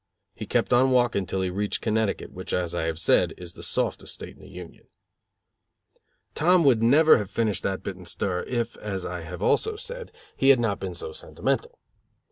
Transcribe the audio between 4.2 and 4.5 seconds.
in the